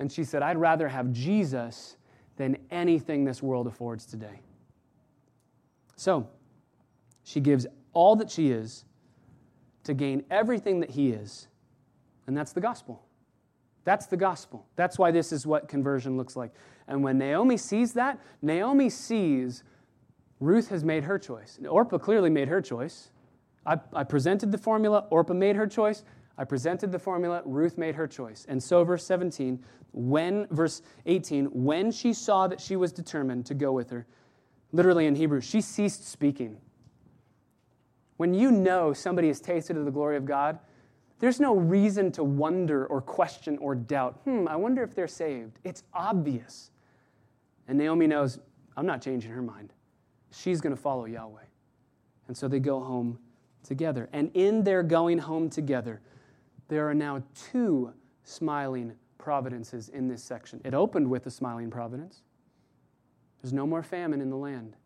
[0.00, 1.96] And she said, I'd rather have Jesus
[2.38, 4.40] than anything this world affords today.
[5.94, 6.28] So,
[7.22, 8.84] she gives all that she is
[9.84, 11.48] to gain everything that he is,
[12.26, 13.02] and that's the gospel.
[13.84, 14.66] That's the gospel.
[14.76, 16.52] That's why this is what conversion looks like.
[16.86, 19.62] And when Naomi sees that, Naomi sees
[20.40, 21.58] Ruth has made her choice.
[21.68, 23.10] Orpah clearly made her choice.
[23.66, 26.02] I, I, presented the formula, Orpah made her choice.
[26.38, 28.46] I presented the formula, Ruth made her choice.
[28.48, 29.62] And so, verse 17,
[29.92, 34.06] when, verse 18, when she saw that she was determined to go with her,
[34.72, 36.56] literally in Hebrew, she ceased speaking.
[38.20, 40.58] When you know somebody has tasted of the glory of God,
[41.20, 44.20] there's no reason to wonder or question or doubt.
[44.24, 45.58] Hmm, I wonder if they're saved.
[45.64, 46.70] It's obvious.
[47.66, 48.38] And Naomi knows,
[48.76, 49.72] I'm not changing her mind.
[50.32, 51.44] She's going to follow Yahweh.
[52.28, 53.18] And so they go home
[53.62, 54.10] together.
[54.12, 56.02] And in their going home together,
[56.68, 57.94] there are now two
[58.24, 60.60] smiling providences in this section.
[60.62, 62.20] It opened with a smiling providence.
[63.40, 64.76] There's no more famine in the land.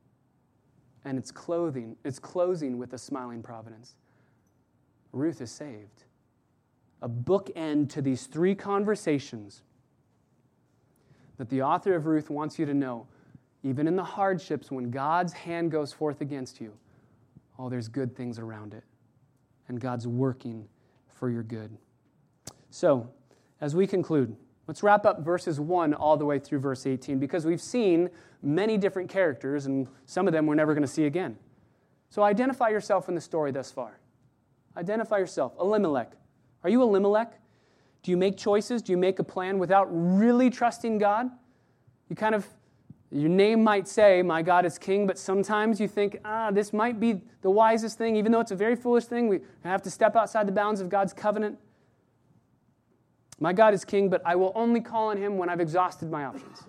[1.05, 3.97] And it's clothing, it's closing with a smiling providence.
[5.13, 6.05] Ruth is saved
[7.05, 9.61] a bookend to these three conversations
[11.37, 13.07] that the author of Ruth wants you to know.
[13.63, 16.73] Even in the hardships, when God's hand goes forth against you,
[17.59, 18.85] oh, there's good things around it.
[19.69, 20.67] And God's working
[21.09, 21.77] for your good.
[22.71, 23.09] So,
[23.61, 24.35] as we conclude,
[24.67, 28.11] let's wrap up verses 1 all the way through verse 18 because we've seen
[28.43, 31.37] many different characters, and some of them we're never going to see again.
[32.11, 33.99] So, identify yourself in the story thus far.
[34.77, 35.53] Identify yourself.
[35.59, 36.13] Elimelech,
[36.63, 37.41] are you Elimelech?
[38.03, 38.83] Do you make choices?
[38.83, 41.31] Do you make a plan without really trusting God?
[42.11, 42.47] You kind of,
[43.11, 47.01] your name might say, My God is King, but sometimes you think, ah, this might
[47.01, 49.29] be the wisest thing, even though it's a very foolish thing.
[49.29, 51.59] We have to step outside the bounds of God's covenant.
[53.41, 56.25] My God is King, but I will only call on Him when I've exhausted my
[56.25, 56.63] options.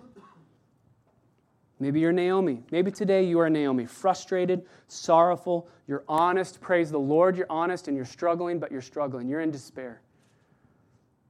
[1.78, 2.62] Maybe you're Naomi.
[2.70, 5.68] Maybe today you are Naomi, frustrated, sorrowful.
[5.86, 6.60] You're honest.
[6.60, 9.28] Praise the Lord, you're honest and you're struggling, but you're struggling.
[9.28, 10.00] You're in despair.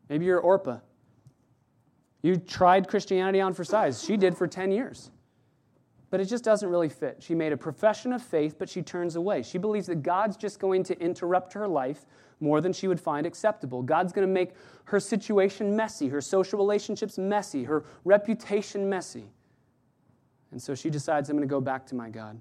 [0.09, 0.78] Maybe you're Orpah.
[2.22, 4.03] You tried Christianity on for size.
[4.03, 5.11] She did for 10 years.
[6.11, 7.16] But it just doesn't really fit.
[7.20, 9.43] She made a profession of faith, but she turns away.
[9.43, 12.07] She believes that God's just going to interrupt her life
[12.41, 13.82] more than she would find acceptable.
[13.82, 14.51] God's going to make
[14.84, 19.24] her situation messy, her social relationships messy, her reputation messy.
[20.53, 22.39] And so she decides, I'm going to go back to my God.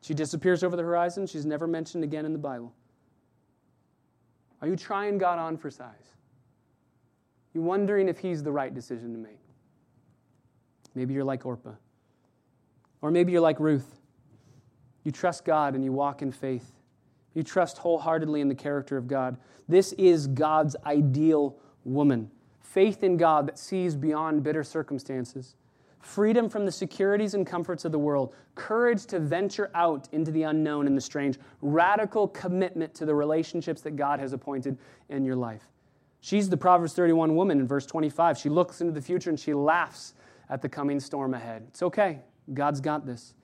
[0.00, 1.26] She disappears over the horizon.
[1.26, 2.74] She's never mentioned again in the Bible.
[4.60, 6.14] Are you trying God on for size?
[7.54, 9.38] You wondering if He's the right decision to make?
[10.94, 11.74] Maybe you're like Orpah.
[13.00, 14.00] Or maybe you're like Ruth.
[15.04, 16.70] You trust God and you walk in faith.
[17.34, 19.36] You trust wholeheartedly in the character of God.
[19.68, 22.30] This is God's ideal woman.
[22.60, 25.56] Faith in God that sees beyond bitter circumstances
[26.02, 30.42] freedom from the securities and comforts of the world, courage to venture out into the
[30.42, 34.76] unknown and the strange, radical commitment to the relationships that God has appointed
[35.08, 35.62] in your life.
[36.20, 38.38] She's the Proverbs 31 woman in verse 25.
[38.38, 40.14] She looks into the future and she laughs
[40.50, 41.64] at the coming storm ahead.
[41.68, 42.20] It's okay.
[42.52, 43.34] God's got this.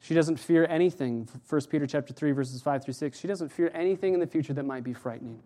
[0.00, 1.28] She doesn't fear anything.
[1.48, 3.18] 1 Peter chapter 3 verses 5 through 6.
[3.18, 5.42] She doesn't fear anything in the future that might be frightening.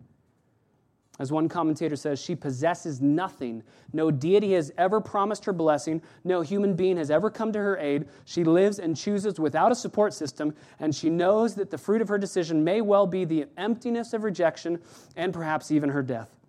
[1.19, 3.61] As one commentator says, she possesses nothing.
[3.93, 6.01] No deity has ever promised her blessing.
[6.23, 8.07] No human being has ever come to her aid.
[8.25, 12.07] She lives and chooses without a support system, and she knows that the fruit of
[12.07, 14.79] her decision may well be the emptiness of rejection
[15.15, 16.40] and perhaps even her death.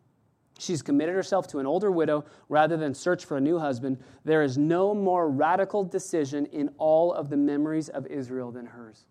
[0.63, 3.99] She's committed herself to an older widow rather than search for a new husband.
[4.25, 9.07] There is no more radical decision in all of the memories of Israel than hers.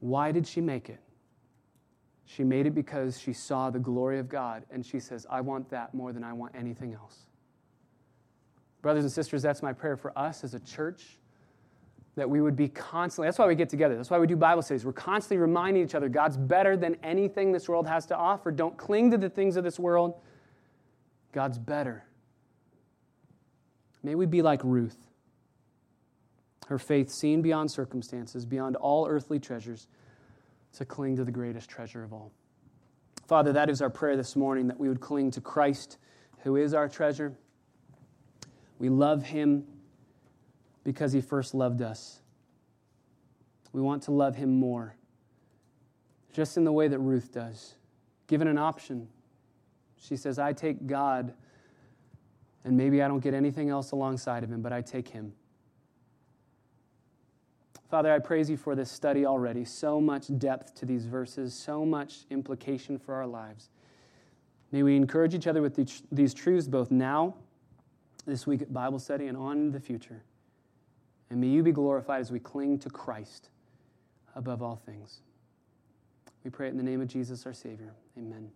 [0.00, 1.00] Why did she make it?
[2.26, 5.70] She made it because she saw the glory of God, and she says, I want
[5.70, 7.26] that more than I want anything else.
[8.82, 11.18] Brothers and sisters, that's my prayer for us as a church
[12.14, 13.96] that we would be constantly, that's why we get together.
[13.96, 14.84] That's why we do Bible studies.
[14.84, 18.50] We're constantly reminding each other God's better than anything this world has to offer.
[18.50, 20.14] Don't cling to the things of this world.
[21.32, 22.04] God's better.
[24.02, 25.08] May we be like Ruth.
[26.66, 29.86] Her faith seen beyond circumstances, beyond all earthly treasures
[30.74, 32.32] to cling to the greatest treasure of all.
[33.26, 35.98] Father, that is our prayer this morning that we would cling to Christ,
[36.40, 37.32] who is our treasure.
[38.78, 39.64] We love him
[40.84, 42.20] because he first loved us.
[43.72, 44.94] We want to love him more,
[46.32, 47.74] just in the way that Ruth does.
[48.26, 49.08] Given an option,
[49.96, 51.32] she says, I take God,
[52.64, 55.32] and maybe I don't get anything else alongside of him, but I take him.
[57.90, 59.64] Father, I praise you for this study already.
[59.64, 63.68] So much depth to these verses, so much implication for our lives.
[64.70, 65.78] May we encourage each other with
[66.10, 67.34] these truths both now,
[68.26, 70.22] this week at Bible study, and on in the future.
[71.32, 73.48] And may you be glorified as we cling to Christ
[74.36, 75.22] above all things.
[76.44, 77.94] We pray in the name of Jesus, our Savior.
[78.18, 78.50] Amen.